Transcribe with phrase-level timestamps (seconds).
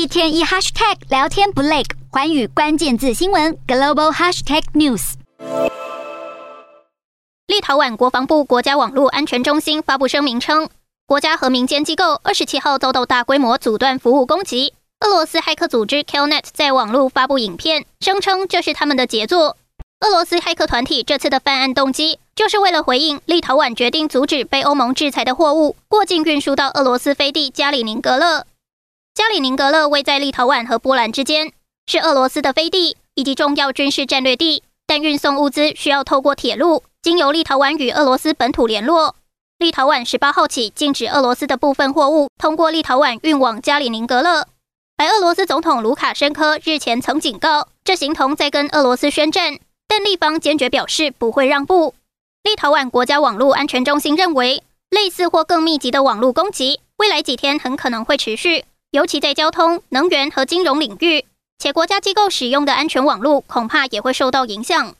[0.00, 5.12] 一天一 hashtag 聊天不累，寰宇关键字新闻 global hashtag news。
[7.46, 10.70] 立陶宛国防部国家网络安全中心发布声明称，
[11.04, 14.72] 国家和民间机构二十七号遭到大规模阻断服务攻击。
[15.00, 19.58] 俄罗斯骇客组织 Killnet 在网络发布影片，声称这是他们的杰作。
[20.00, 28.46] 俄罗斯骇客团体这次的犯案动机，就是为了回应立陶宛决定阻止被欧盟制裁的货物过境运输到俄罗斯飞地加里宁格勒。
[29.20, 31.52] 加里宁格勒位在立陶宛和波兰之间，
[31.86, 39.14] 是俄罗斯的飞地以及重要军事战略地，但运送物资需要透过铁路，经由立陶宛与俄罗斯本土联络。
[39.58, 44.46] 立陶宛十八号起禁止俄罗斯的部分货物通过立陶宛运往加里宁格勒。
[44.96, 49.58] 白俄罗斯总统卢卡申科日前曾警告，这形同在跟俄罗斯宣战。
[49.86, 51.92] 但立方坚决表示不会让步。
[52.42, 61.24] 立陶宛国家网络安全中心认为，类似或更密集的网络攻击，未来几天很可能会持续，尤其在交通、能源和金融领域，
[61.58, 64.96] 且国家机构使用的安全网络恐怕也会受到影响。